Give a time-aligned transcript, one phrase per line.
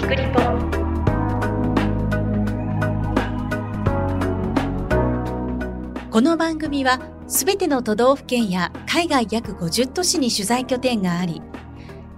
[0.00, 0.40] キクリポ
[6.10, 11.42] この番組はすべての都道府県や海外約50都市に取材拠点があり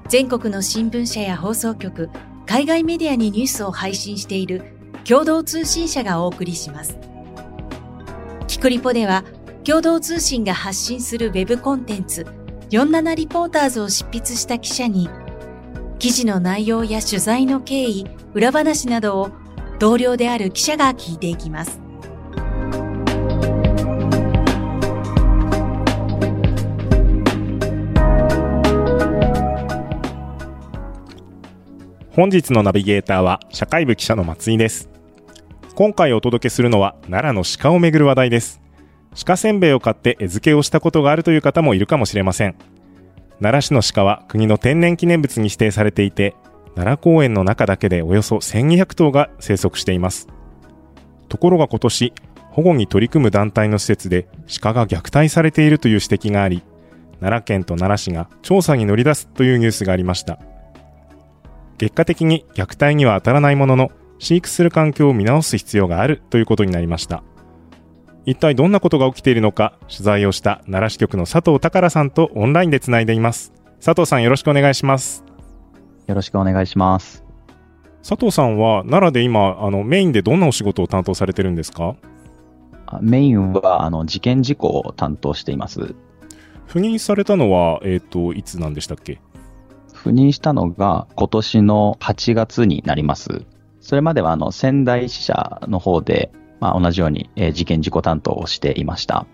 [0.08, 2.08] 全国の新聞社や放送局
[2.46, 4.62] 海外メディアにニュースを配信している
[5.02, 6.96] 共同通信社がお送りします。
[8.46, 9.24] キクリポでは
[9.64, 12.26] 共同通信が発信するウェブコンテンツ
[12.70, 15.08] 47リポーターズを執筆した記者に
[16.02, 19.30] 記事の内容や取材の経緯、裏話などを
[19.79, 21.80] 同僚である記者が聞いていきます。
[32.10, 34.88] 本日のナビゲーターは社会部記者の松井です。
[35.77, 38.60] 今回お届けするのは奈良の鹿をめぐる話題です。
[39.24, 42.56] 鹿せんべいを買って餌付けをしたことがあるという方もいるかもしれません。
[43.42, 46.36] 奈良市の鹿は国の天然記念物に指定されていて
[46.77, 50.28] 奈良公園の中だけでおよそ1200頭が生息しています。
[51.28, 52.12] ところが今年
[52.52, 54.28] 保護に取り組む団体の施設で
[54.60, 56.62] 鹿が虐待されているという指摘があり
[57.18, 60.38] 奈良県と奈良市が調査に乗り出すというニュースがありました。
[61.78, 63.90] 結果的に虐待には当たらないものの
[64.20, 67.24] 飼育する環境を見直す必要があるということになりました。
[68.24, 73.52] 一体どんなことが起きているのか取材をした奈良支局の佐藤宝さんとオンラインでつないでいます。
[73.84, 75.24] 佐藤さんよろしくお願いします。
[76.06, 77.24] よろしくお願いします。
[78.06, 81.96] 佐藤さんは奈良で今あのメインでどんなお仕事を担当されてるんですか？
[83.00, 85.94] メインはあの事件事故を担当しています。
[86.68, 89.20] 赴任されたのは、えーと、いつなんでしたっけ？
[89.92, 93.44] 赴任したのが今年の8月になります。
[93.80, 96.30] それまではあの仙台支社の方で
[96.62, 99.27] まあ、同じように、えー、事件事故担当をしていました。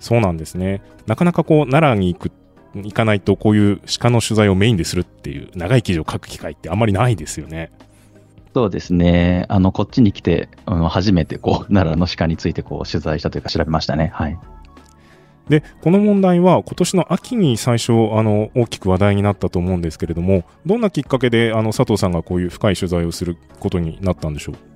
[0.00, 0.82] そうなんですね。
[1.06, 2.32] なかなかこう奈良に行く
[2.74, 7.70] 行かないとこういう鹿の取材をメインでするっていう長い記事を書く機会ってあんまりないですよね。
[8.52, 9.46] そうですね。
[9.48, 14.10] あのこっちに来て、うん、初めてこう 奈良の鹿についてこう取材したというか調べましたね。
[14.12, 14.36] はい。
[15.48, 17.94] でこの問題は今年の秋に最初あ
[18.24, 24.75] の大きく話題になったと思うんですけれどもどんなきっかけであの佐藤さんがこういう深い取材をすることになったんでしょう？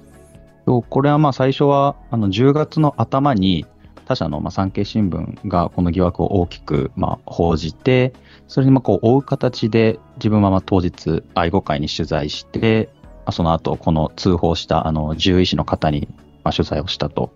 [0.67, 3.67] これはまあ最初はあの10月の頭に
[4.07, 8.13] 他社のまあ産経新聞がこの疑惑を大きくまあ報じて、
[8.49, 12.89] それにまあこう追う形で自分はまあ当日愛護会に取材して、
[13.33, 16.09] その後この通報したあの獣医師の方に
[16.45, 17.33] まあ取材をしたと。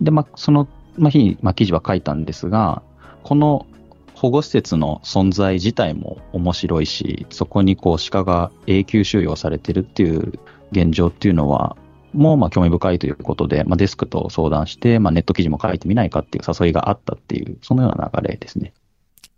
[0.00, 0.68] で、まあその
[1.10, 2.82] 日にまあ記事は書いたんですが、
[3.22, 3.66] この
[4.14, 10.40] 保護施設の存在自体も面白いし、そこにこう鹿が永久収容されてるっていう
[10.72, 11.76] 現状っていうのは、
[12.12, 18.72] もまあ興味深いということで、まあ、デスクと相談して、まあ、ネット記事も書いてみないかっていう誘いがあったっていう、そのような流れですね。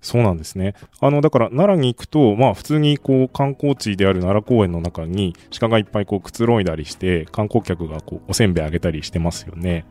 [0.03, 0.75] そうなんですね。
[1.01, 9.85] あの、だから奈良に行くと、まあ普通にこう観光地である奈良公園の中に鹿がいっぱいこうくつろいだりして、観光客がこうおせんべいあげたりしてますよね。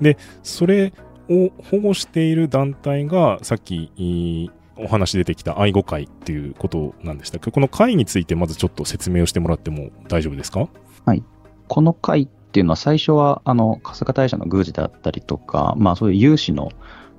[0.00, 0.92] で、それ
[1.30, 7.46] を保護している団体がさっきお話出てきた愛護会っていうことなんでしたけ？
[7.46, 10.68] ど、この会についてまずちょっと説明をしてもらっても大丈夫ですか？
[11.04, 11.22] はい。
[11.68, 16.70] この会っていうのは最初は、あの、春日大社の宮司であったりとか、まあそういう有志の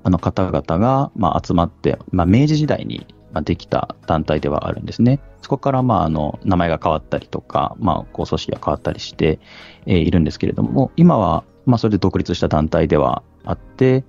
[0.06, 3.08] あの方々が、まあ、集まって、まあ、明治時代に
[3.42, 5.18] できた団体ではあるんですね。
[5.42, 9.40] そこから、まあ、あの、名前が変わったりとか、まあ、こう、組織が変わったりして、
[9.84, 14.04] えー、いるんですけれども、今は、まあ、それで独立した団体ではあって、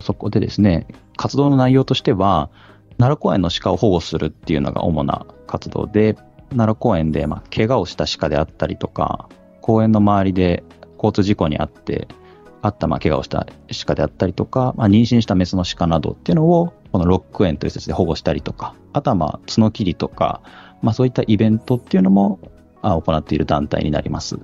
[0.00, 2.50] そこでですね、活動の内容としては、
[2.98, 6.14] 奈良公園の鹿を保護するっていうのが主な活動で、
[6.50, 9.28] 奈良公園で、まあ、怪我をした鹿であったりとか、
[9.66, 10.62] 公園の周りで
[10.94, 12.06] 交通事故に遭って、
[12.62, 13.48] あったまあ怪我をした
[13.84, 20.40] 鹿であったりとか、まあ、妊娠したメスの鹿などっていうのを、このロック園という施設で保護したりとか、あとはまあ角切りとか、
[20.82, 22.38] まあ、そういったイベントっていうのも
[22.80, 24.38] 行っている団体になります。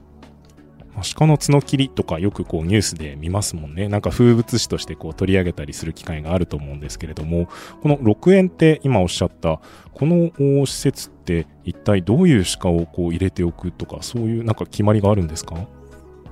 [1.00, 3.88] 鹿の角切りとかよくこうニュースで見ますもんね。
[3.88, 7.48] なんか風物詩としてこう取り上げたりする機会があると思うんですけれども、
[7.82, 9.60] この6円って今おっしゃった、
[9.92, 10.30] この
[10.66, 15.66] 施設って一体どういう鹿をこう入れておくとか、そういうなんか決まりがあるんですか？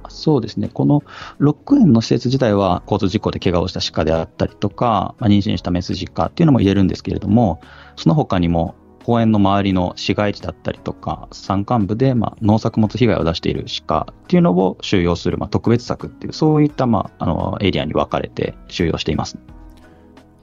[0.08, 0.68] そうですね。
[0.68, 1.04] この
[1.38, 7.60] ロック園の施設自体は交通事故で怪我をした鹿であったりとか、まあ、妊娠したメス鹿っていうのも入れるんですけれども、
[7.94, 8.74] その他にも
[9.04, 19.38] 公園の周りの市街地だったりとか、山間部で、まあ、農作物被害を出している鹿っていうのを収容する、まあ、特別柵っていう、そういった、まあ、あのエリアに分かれて収容しています。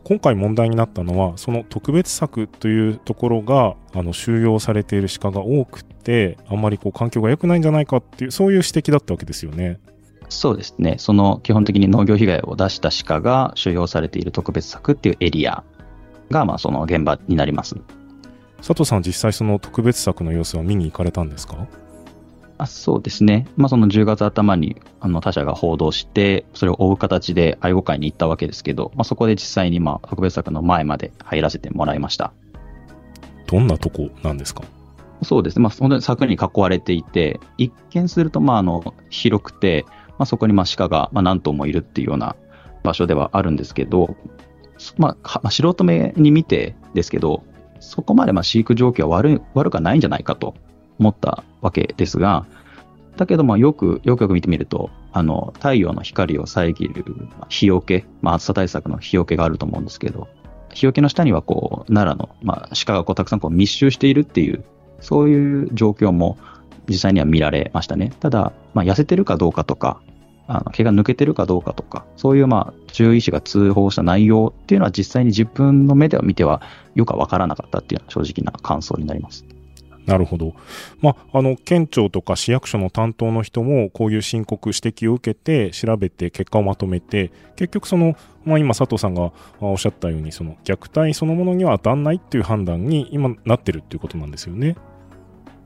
[0.03, 9.79] 今回問題になったのは、その特別柵というところが、あの、収容されている鹿が多くて、あんまりこう、環境が良くないんじゃないかっていう、そういう指摘だったわけですよね。
[10.29, 10.95] そうですね。
[10.97, 15.63] その基本的に農業被害を出した鹿が収容されている特別柵っていうエリア
[16.29, 17.75] が、まあ、その現場になります。
[18.57, 21.67] 佐藤さん実際その特別作の様子は見に行かれたんですか？
[22.59, 32.33] あそうですね、まあ、その10月頭にあの他社が報道して、それを追う形で愛護会に行ったわけですけど、まあ、そこで実際にまあ特別作の前まで入らせてもらいました。
[33.45, 34.63] どんなとこなんですか？
[35.21, 39.85] そうですね、まあ、本当に柵に囲われていて、一見するとまああの広くて、
[40.17, 42.35] まあ、そこにまあ鹿がまあ何頭もいるっていうような
[42.83, 44.15] 場所ではあるんですけど、
[44.97, 47.43] まあ、素人目に見てですけど、
[47.79, 50.55] そこまでま飼育状況は悪い悪くはないんじゃないかと
[50.99, 52.45] 思ったわけですが、
[53.17, 57.03] だけどまあよく、よくよく見てみると、あの、太陽の光を遮る
[57.49, 60.27] 日よけ、まあ暑さ対策の日よけがあると思うんですけど、
[60.73, 64.63] 日よけの下にはこう、奈良の、まあ鹿がこうたくさんこう密集しているっていう、
[64.99, 66.37] そういう状況も
[66.87, 68.11] 実際には見られましたね。
[68.19, 69.99] ただ、まあ痩せてるかどうかとか、
[70.47, 76.61] あの毛が抜けてるかどうかとか、そういうまあ獣医師が通報した内容っていうのは実際に自分の目では見ては
[76.95, 79.45] よくわからなかったっていうのは正直な感想になります。
[80.07, 80.53] なるほど。
[81.01, 88.15] まあ、あの、県庁とか市役所の担当の人も、こういう申告、指摘を受けて、調べて、結果をまとめて、結局その、
[88.45, 94.77] まあ、今、佐藤さんがおっしゃったように、その、虐待そのものには当たんないっていう判断に、今、なってるっていうことなんですよね。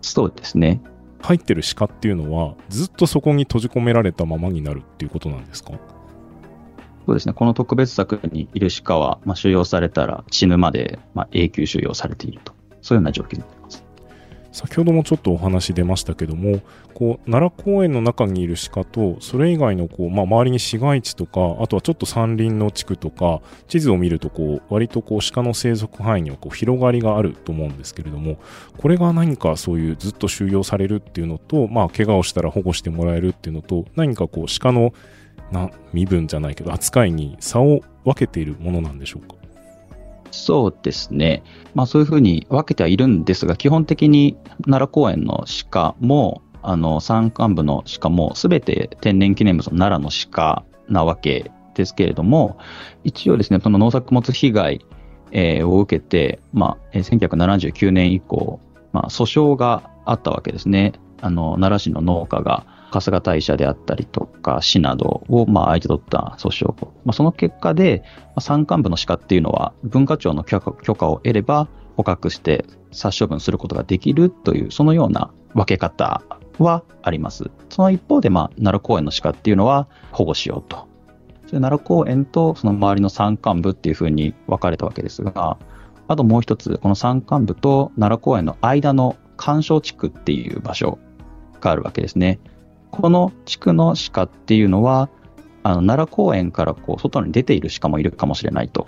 [0.02, 0.82] そうですね。
[1.22, 5.72] 入ってる鹿っていうのは、ずっとそこに閉じ込められたままになるっていうことなんですか？
[7.06, 7.34] そうですね。
[7.34, 12.54] この特別柵にいる鹿は、まあ、収容されたら死ぬまで、まあ、永久収容されていると。
[12.82, 13.44] そういうような状況。
[14.52, 16.60] 先ほどもちょっとお話出ましたけども、
[16.94, 28.38] こう、奈良公園の中にいる鹿と、それ以外のこう、まあ、周りに市街地とか、あとはちょっと山林の地区とか、地図を見るとこう、割とこう、鹿の生息範囲にはこう、広がりがあると思うんですけれども、
[28.78, 34.94] これが何かそういうずっと収容されるっていうのと、まあ、怪我をしたら保護してもらえるっていうのと、何かこう、鹿の、
[35.52, 39.41] な、身分じゃないけど、扱いに差を分けているものなんでしょうか？
[40.32, 41.44] そうですね。
[41.76, 52.58] まあそういうふうに分けてはいるんですが、基本的に奈良公園の鹿も、あの、山間部の鹿も、すべて天然記念物の奈良の鹿なわけですけれども、
[53.04, 54.86] 一応ですね、その農作物被害、
[55.34, 58.60] を受けて、まあ、1979年以降、
[58.92, 60.92] まあ、訴訟があったわけですね。
[61.22, 66.86] あの、奈良市の農家が、春日大社であったりとか、市などをまあ相手取った訴訟。
[67.06, 68.04] まあ、その結果で、
[68.40, 76.22] 山間部の鹿っていうのは文化庁の許可許可を得れば捕獲して殺処分することができるという、そのような分け方
[76.60, 77.50] はあります。
[77.70, 80.88] その一方で、まあ、奈良公園の鹿っていうのは保護しようと。
[81.48, 85.58] それ奈良公園とその周りの山間部っていうふうに分かれたわけですが、
[86.08, 91.00] あともう一つ、この山間部と奈良公園の間の干渉地区っていう場所
[91.62, 92.40] があるわけですね。
[92.92, 95.10] この地区の鹿っていうのは、
[95.64, 98.88] あの奈良公園からこう外に出ている鹿もいるかもしれないと。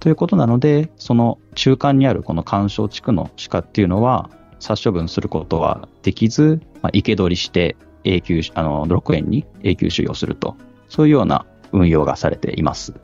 [0.00, 10.56] ということなので、その中間にあるこの干渉地区の鹿っていうのは、殺処分することはできず、まあ、生け捕りして永久、あの、6園に永久収容すると。
[10.88, 12.94] そういうような運用がされています。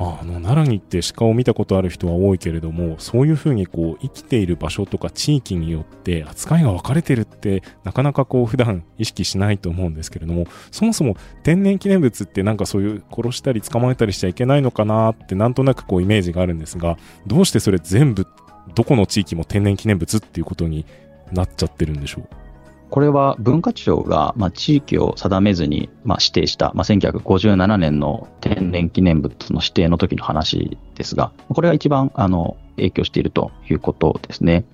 [0.00, 16.96] あの奈良に行って鹿を見たことある人は多いけれどもそういうふうにこう生きている場所とか地域によって扱いが分かれてるってなかなかこう普段意識しないと思うんですけれどもそもそも天然記念物ってなんかそういう殺したり捕まえたりしちゃいけないのかなってなんとなくこうイメージがあるんですが
[17.26, 18.24] どうしてそれ全部
[18.76, 20.86] どこの地域も天然記念物っていうことに
[21.32, 22.28] なっちゃってるんでしょう？
[22.90, 34.64] これは文化庁が、まあ、地域を定めずに、まあ、指定した、まあ、1957年の天然記念物の指定の時の話ですが、これが一番あの影響しているということですね。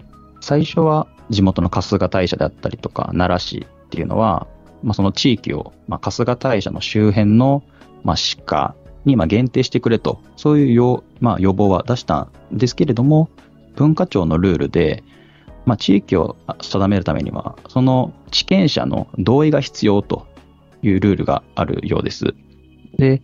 [0.40, 4.47] 最初は地元の春日大社であったりとか奈良市っていうのは、
[4.83, 7.64] まあ、その地域を、まあ、春日大社の周辺の、
[8.04, 8.16] まあ、
[8.47, 13.28] 鹿にまあ限定してくれと、そういう要,、まあ、要望は出したんですけれども、
[13.76, 15.02] 文化庁のルールで、
[15.66, 20.26] まあ、地域を定めるためには、その地権者の同意が必要と
[20.83, 22.35] いうルールがあるようです。
[22.97, 23.23] で、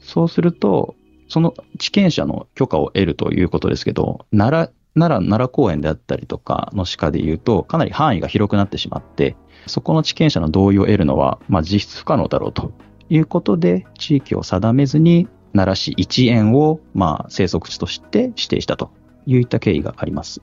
[0.00, 0.94] そうすると、
[1.28, 12.72] その地権者の許可を得るということですけど、奈良、奈良、奈良公園であったりとかの鹿で言うと、かなり範囲が広くなってしまって、そこの地権者の同意を得るのは、まあ、実質不可能だろうと
[13.08, 18.90] いうことで、地域を定めずに、奈良市一円を、まあ、生息地として指定したと
[19.26, 20.40] いった経緯があります。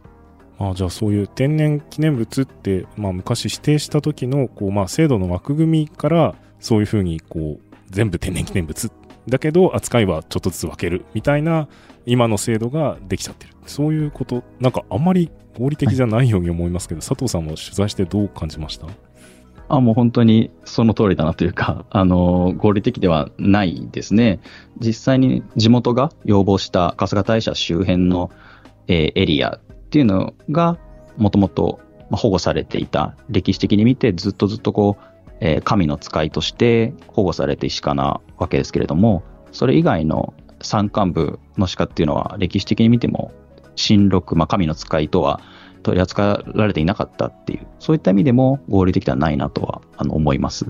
[0.59, 8.91] あじゃあそういう天然記念物って、まあ、昔指定した時のこう、まあ、制度の枠組みからそういうふうにこう全部天然記念物
[9.29, 11.67] だけど扱いはちょっとずつ分けるみたいな
[12.05, 18.87] 今の制度ができちゃってるそういうことなんかあんまり合理的じゃないように思いますけど、はい、佐藤さんも取材してどう感じました？
[19.69, 24.39] あもう本当にその通りだなというか、あの合理的ではないですね。
[24.79, 28.31] 実際に地元が要望した春日大社周辺の、
[28.87, 29.59] えー、エリア
[29.97, 30.77] っていうのが、
[31.17, 31.79] もともと、
[32.11, 43.31] 保護されていた、歴史的に見てずっとずっとこう、えー、神の使いとして保護されて鹿なわけですけれども、それ以外の山間部の鹿っていうのは歴史的に見ても、
[43.75, 45.41] 神禄、まあ、神の使いとは
[45.81, 50.67] 取り扱われていなかったっていう、そういった意味でも合理的ではないなとはあの思います。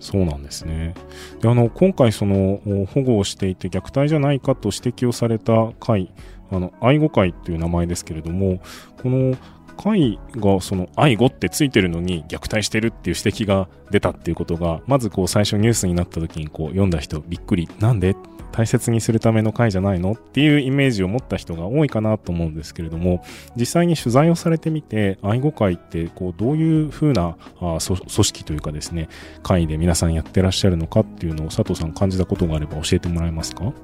[0.00, 0.94] そうなんですね。
[1.40, 2.60] であの今回その
[2.94, 6.12] 保護をしていて虐待じゃないかと指摘をされた会、
[6.50, 8.60] あの愛護会という名前ですけれども、
[9.02, 9.36] この
[9.76, 18.16] 会がその愛護ってついてるのに虐待してるっていう指摘が出たっていうことが、まずこう最初ニュースになった時にこう読んだ人びっくり、なんで？
[18.52, 20.12] 大切にするための会じゃないの？
[20.12, 23.22] っていうイメージを持った人が多いかなと思うんですけれども、
[23.54, 29.10] 実際に取材をされてみて、愛護会ってこうどういうふうなあ組織というかですね、
[29.42, 33.74] 会で皆さんやってらっしゃるのかっていうのを佐藤さん感じたことがあれば教えてもらえますか？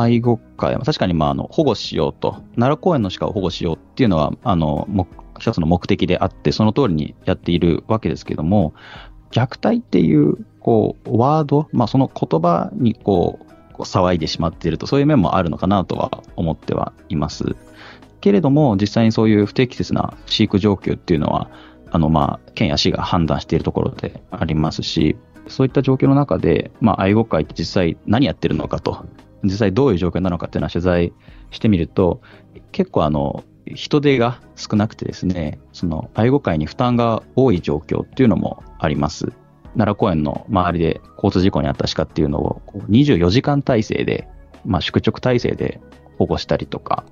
[0.00, 4.88] 愛護会確かにまああの保護しようと、奈良公園の鹿を保護しようっていうのは、あの、
[5.38, 8.74] 一つの目的であって、その通りにやっているわけですけども、
[9.30, 17.56] 虐待っていう、こう、ワード、まあその言葉に、こう騒いでしまっていると、そういう面もあるのかなとは思ってはいます。
[18.20, 21.50] けれども、実際にそういう不適切な飼育状況っていうのは、
[21.90, 25.16] あの、まあ、県や市が判断しているところでありますし、
[25.48, 29.06] そういった状況の中で、まあ、愛護会って実際何やってるのかと、
[29.42, 31.12] 実際どういう状況なのかっていうのは取材
[31.50, 32.20] してみると、
[32.72, 33.44] 結構あの、
[33.74, 39.32] 人手が少なくてですね、その愛護会に負担が多い状況っていうのもあります。
[39.74, 44.28] 奈良公園の周りで交通事故に遭った鹿っていうのを24時間体制で、
[44.64, 45.80] まあ、宿直体制で
[46.18, 47.04] 保護したりとか、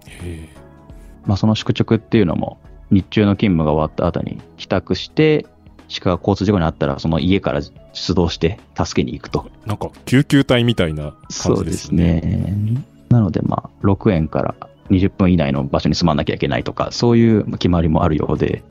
[1.24, 2.58] まあ、その宿直っていうのも
[2.90, 5.46] 日中の勤務が終わった後に帰宅して
[5.88, 7.60] 鹿が交通事故に遭ったらその家から
[7.92, 9.50] 出動して助けに行くと。
[9.66, 11.54] なんか救急隊みたいな感じですね。
[11.54, 12.84] そうですね。
[13.08, 14.54] なのでまあ6円から
[14.90, 18.62] 20分以内の場所に住まなきゃいけないとか、そういう決まりもあるようで、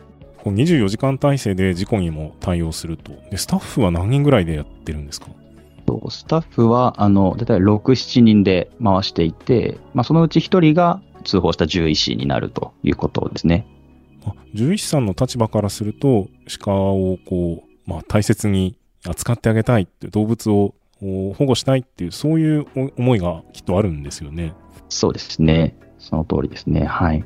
[0.44, 3.12] こう24時間体制で事故にも対応すると。
[3.30, 5.28] で、スタッフは何人ぐらいでやってるんですか？
[6.10, 13.66] スタッフは、あの、だいたい6、7人で回していて、まあ、そのうち1人が通報した獣医師になるということですね。
[14.52, 16.28] 獣医師さんの立場からすると、
[16.60, 22.66] 鹿をこう、まあ、大切に扱ってあげたいって、動物を保護したいっていう、そういう
[22.98, 24.54] 思いがきっとあるんですよね。
[24.90, 25.78] そうですね。
[26.00, 26.86] その通りですね。
[26.86, 27.24] はい。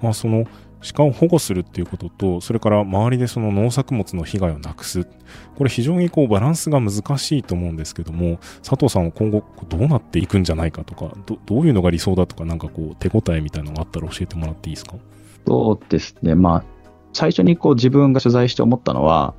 [0.00, 0.46] まあ、その、
[0.94, 5.08] 鹿を保護するっていうことと、それから周りでその農作物の被害をなくす。
[5.56, 14.94] これ非常にこうバランスが難しいと思うんですけども、佐藤さんは今後どうなっていくんじゃないかとか、どどういうのが理想だとか、なんかこう手応えみたいなのがあったら教えてもらっていいですか？
[15.48, 16.34] そうですね。
[16.34, 16.64] まあ、
[17.14, 19.34] 最初にこう自分が取材して思ったのは、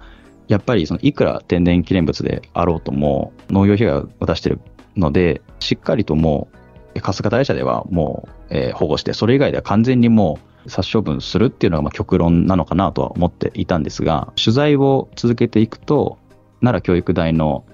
[0.48, 4.60] やっぱりそのいくら天然記念物であろうとも農業被害を出してる
[4.96, 6.48] ので、しっかりとも
[6.96, 16.18] う春日大社ではもう、えー、保護して、それ以外では完全にもう殺処分するっていうのがまあ極論なのかなとは思っていたんですが、取材を続けていくと、
[16.62, 17.66] 奈良教育大の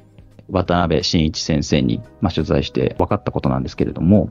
[0.52, 4.30] 渡辺真一先生にまあ取材して分かったことなんですけれども、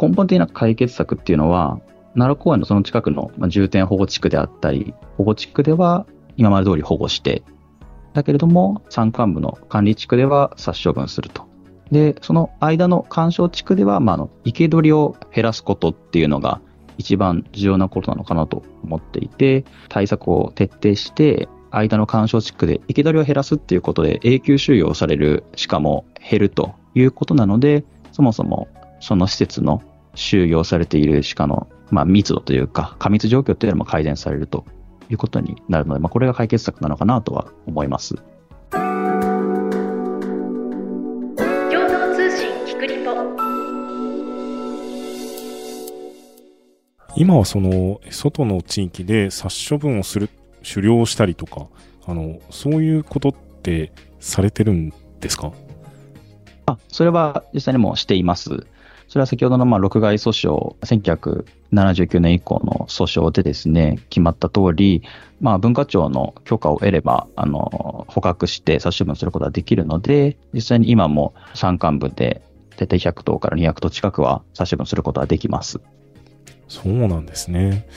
[0.00, 1.78] 根本的な解決策っていうのは、
[2.14, 7.42] 奈良公園のその近くの重点保護地区であったり、保護地区では今まで通り保護して、
[8.12, 11.48] だけれども山間部の管理地区では殺処分すると。
[11.90, 16.60] で、その間の干渉地区では、まあ、の生け捕りを減らすことっていうのが
[16.98, 28.68] 一番重要なことなのかなと思っていて、対策を徹底して、間の干渉地区で生け捕りを減らすっていうことで永久収容される鹿も減るということなので、そもそも
[29.00, 29.82] その施設の
[30.14, 34.64] 収容されている鹿の、まあ、密度というか、過密状況というのも改善されると
[35.08, 38.14] いうことになるので、まあ、これが解決策なのかなとは思います。
[47.16, 50.30] 今はその外の地域で殺処分をする
[50.66, 51.66] 狩猟をしたりとか
[52.06, 55.52] あのそういうことってされてるんですか？
[56.64, 58.66] あそれは実際にもしています。
[59.10, 60.76] それは先ほどのまあ6害訴訟、
[61.72, 65.02] 1979年以降の訴訟でですね、決まった通り、
[65.40, 72.40] まあ文化庁の許可を得れば、あの、捕獲して殺処分することができるので、実際に今も山間部で、
[72.76, 75.80] 大体100頭から200頭近くは殺処分することができます。
[76.68, 77.88] そうなんですね。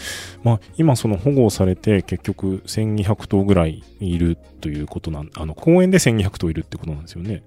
[0.44, 7.44] まあ、今その保護されて結局1200頭ぐらいいるということなん、あの、公園で1200頭いるってことなんですよね。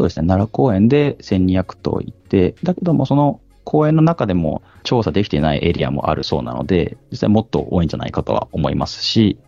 [0.00, 0.26] そうですね。
[0.26, 9.38] 奈良公園で1200頭いて、だけどもその公園の中でも調査できていないエリアもあるそうなので、実際もっと多いんじゃないかとは思いますし、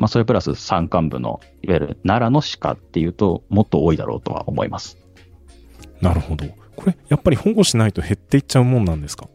[0.00, 4.98] まあ、それプラス山間部の、いわゆる奈良の鹿っていうと、もっと多いだろうとは思います。
[6.00, 6.46] なるほど。
[6.74, 9.28] これ、やっぱり保護しないと減っていっちゃうもんなんですか？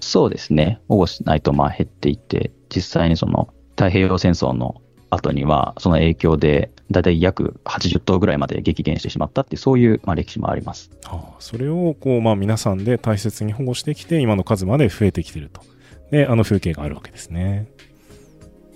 [0.00, 0.80] そうですね。
[0.88, 10.90] 保護しないとまあ減っていって、実際にその太平洋戦争の後には、その影響で、だいたい約80頭ぐらいまで激減してしまったっていう、そういう、まあ、歴史もあります。
[11.04, 15.62] はあ、それをこう、まあ、皆さんで大切に保護してきて、今の数まで増えてきてると。
[16.10, 17.68] で、あの風景があるわけですね。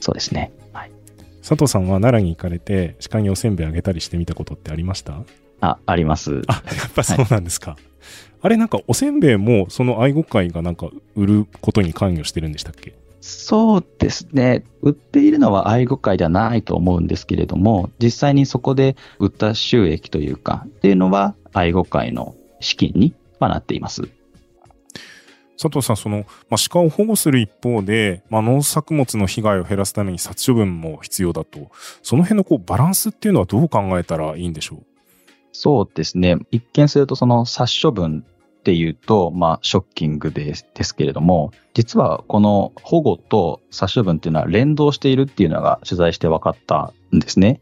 [0.01, 0.53] そうですね。
[0.73, 0.91] はい。
[1.43, 5.23] 佐藤さんは奈良に行かれて、鹿におせんべいあげたりしてみたことってありました？
[5.61, 6.43] あ、あります。
[6.47, 7.77] あ、やっぱそうなんですか。
[8.43, 12.95] あれなんかおせんべいもその愛護会がなんか売ることに関与してるんでしたっけ？
[13.29, 14.63] そうですね。
[14.83, 24.09] 売っているのは愛護会ではないと思うんですけれども、実際にそこで売った収益というか、っていうのは愛護会の資金にはなっています。
[25.61, 26.19] 佐藤さん、その、
[26.49, 31.71] まあ、鹿を保護する一方で、まあ、農作物の被害を減らすために殺処分も必要だと、
[32.03, 34.85] その辺のこうバランスっていうのはどう考えたらいいんでしょう？
[35.53, 36.37] そうですね。
[36.53, 38.25] 一見するとその殺処分
[38.67, 47.61] っていうと、まあ、ショッキングですですけれども、実はこの保護と殺処分っていうのは連動しているっていうのが取材して分かったんですね。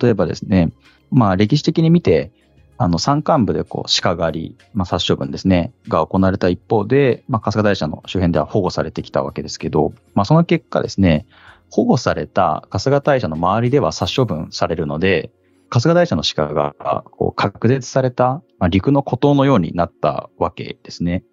[0.00, 0.72] 例えばですね、
[1.10, 2.30] まあ、歴史的に見て、
[2.78, 11.26] あの、山間部でこう、鹿狩り、まあ、殺処分ですね、が行われた一方で、まあ、春日大社の周辺では保護されてきたわけですけど、まあ、その結果ですね、
[11.70, 15.30] 保護された春日大社の周りでは殺処分されるので、
[15.70, 16.74] 春日大社の鹿が
[17.10, 21.24] こう隔絶された、まあ、陸の孤島のようになったわけですね。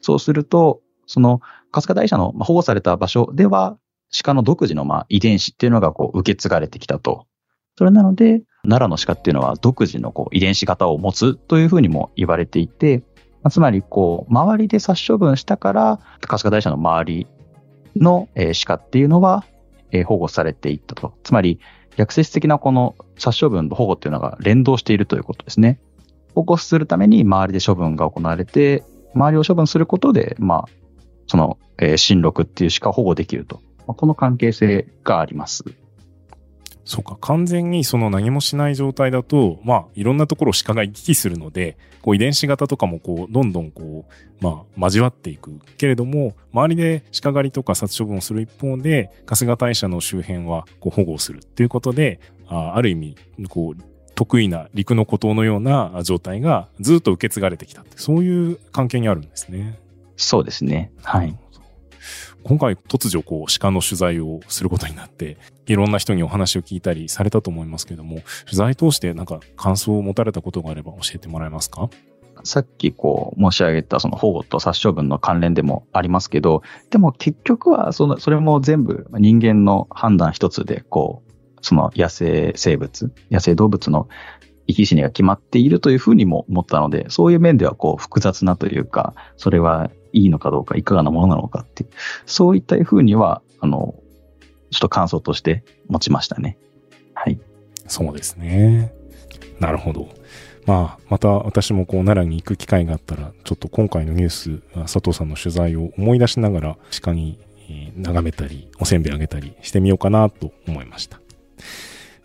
[0.00, 1.40] そうすると、その
[1.72, 3.78] 春日大社の保護された場所では、
[4.22, 7.26] 鹿の独自のまあ遺伝子っていうのがこう受け継がれてきたと。
[7.76, 13.02] それなので、奈良の鹿っていうのは独自のこう遺伝子型を持つというふうにも言われていて、
[13.42, 17.26] まつまりこう、周りで殺処分したから、春日大社の周り
[17.96, 19.44] のえー鹿っていうのは
[19.90, 21.14] えー保護されていったと。
[21.24, 21.58] つまり、
[21.96, 25.78] 逆説的なこの殺処分と保護っていうのが連動しているということですね。
[26.34, 28.82] 保護するために周りで処分が行われて、
[29.14, 30.68] 周りを処分することで、まあ、
[31.26, 33.60] その、えー、新録っていうしか保護できると。
[33.86, 35.64] まあこの関係性があります。
[36.84, 45.58] そうか、完全にその何もしない状態だと、まあ、いろんなところを鹿が行き来するので、こう遺伝子型とかもこう、どんどんこう、まあ、交わっていく。
[45.78, 53.16] けれども、周りで鹿狩りとか殺処分をする一方で、春日大社の周辺はこう保護をするっていうことで、あある意味、
[53.48, 53.82] こう、
[54.14, 59.78] 得意な陸の孤島のような状態がずっと受け継がれてきたって、そういう関係にあるんですね。
[60.16, 60.92] そうですね。
[61.02, 61.36] はい。
[62.42, 71.88] 今回突如こう鹿の取材をすることになって、いろんな人にお話を聞いたりされたと思いますけれども、取材通してなんか感想を持たれたことがあれば教えてもらえますか？
[72.42, 84.08] さっきこう申し上げたその保護と殺処分の関連でもありますけど、でも結局はその、それも全部人間の判断一つで、こう、その野生生物、野生動物の
[84.66, 91.84] 生き死にが決まっているというふうにも思ったので、そういう面ではこう複雑なというか、それはいいのかどうか、いかがなものなのかって、
[92.24, 93.94] そういったふうには、あの、
[94.70, 96.58] ちょっと感想として持ちましたね。
[97.14, 97.38] はい。
[97.86, 98.92] そうですね。
[99.60, 100.08] なるほど。
[100.66, 111.20] まあ、また私もこう奈良に行く機会があったら、ちょっと今回のニュース、佐藤さんの取材を思い出しながら鹿にえ眺めたり、おせんべいあげたりしてみようかなと思いました。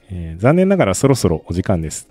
[0.10, 2.08] えー残念ながらそろそろお時間です。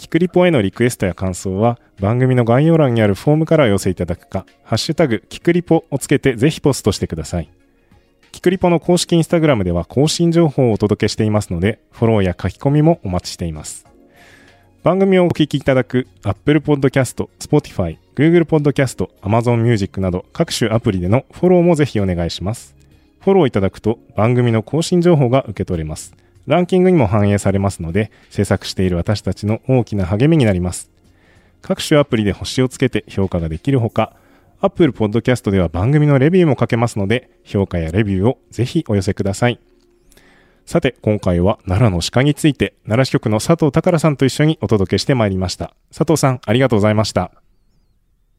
[0.00, 7.50] キクリポへのリクエストや感想は番組の概要欄にあるフォームからお寄せいただくか、ハッシュタグキクリポをつけてぜひポストしてください。
[8.32, 13.84] キクリポの公式インスタグラムでは更新情報をお届けしていますので、フォローや書き込みもお待ちしています。
[14.82, 22.74] 番組をお聞きいただく Apple Podcast、Spotify、Google Podcast、Amazon Music など各種アプリでのフォローもぜひお願いします。
[23.20, 26.14] フォローいただくと番組の更新情報が受け取れます。
[26.46, 30.90] ランキングにも反映されますので、制作している私たちの大きな励みになります。
[31.62, 34.14] 各種アプリで星をつけて評価ができるほか、
[34.60, 39.58] Apple Podcast では番組のレビューも書けますので、評価やレビューをぜひお寄せください。
[40.66, 45.74] さて、今回は奈良の鹿について、奈良支局の佐藤宝さんと一緒にお届けしてまいりました。
[45.88, 47.32] 佐藤さん、ありがとうございました。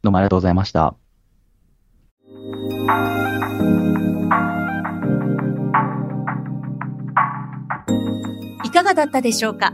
[0.01, 0.95] どうもありがとうございました。
[8.93, 9.73] がだったでしょうか？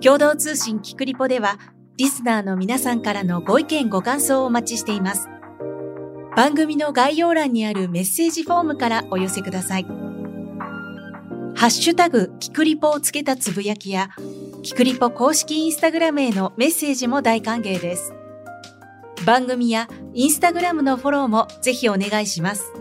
[0.00, 1.58] 共同通信キクリポでは、
[1.96, 5.28] リスナーの皆さんからのご意見ご感想をお待ちしています。
[6.36, 9.84] 番組の概要欄にあるメッセージフォームからお寄せください。
[11.54, 14.10] ハッシュタグキクリポをつけたつぶやきや、
[14.62, 18.12] キクリポ公式インスタグラムへのメッセージも大歓迎です。
[19.24, 22.72] 番組やインスタグラムのフォローもぜひお願いします。